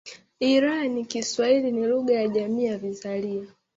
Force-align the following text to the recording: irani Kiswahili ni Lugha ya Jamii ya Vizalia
irani 0.39 1.05
Kiswahili 1.05 1.71
ni 1.71 1.87
Lugha 1.87 2.13
ya 2.13 2.27
Jamii 2.27 2.65
ya 2.65 2.77
Vizalia 2.77 3.47